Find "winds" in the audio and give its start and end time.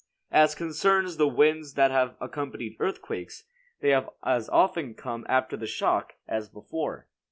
1.27-1.75